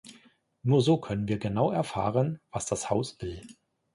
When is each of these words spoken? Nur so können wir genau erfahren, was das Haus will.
Nur 0.63 0.81
so 0.81 0.99
können 0.99 1.27
wir 1.27 1.37
genau 1.37 1.69
erfahren, 1.71 2.39
was 2.49 2.65
das 2.65 2.89
Haus 2.89 3.21
will. 3.21 3.43